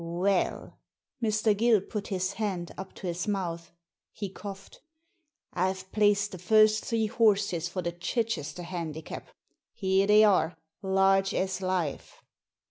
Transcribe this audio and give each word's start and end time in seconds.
"Well,'* 0.03 0.79
Mr. 1.21 1.55
Gill 1.55 1.79
put 1.79 2.07
his 2.07 2.33
hand 2.33 2.71
up 2.75 2.95
to 2.95 3.05
his 3.05 3.27
mouth: 3.27 3.71
he 4.11 4.29
coughed." 4.29 4.79
I've 5.53 5.91
placed 5.91 6.31
the 6.31 6.39
first 6.39 6.83
three 6.83 7.05
horses 7.05 7.69
for 7.69 7.83
the 7.83 7.91
Chichester 7.91 8.63
Handicap. 8.63 9.27
Here 9.73 10.07
they 10.07 10.23
are, 10.23 10.57
large 10.81 11.35
as 11.35 11.61
life." 11.61 12.23